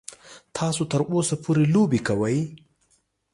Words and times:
تاسو 0.57 0.81
تر 0.91 1.01
اوسه 1.11 1.35
پورې 1.43 1.63
لوبې 1.73 1.99
کوئ. 2.07 2.39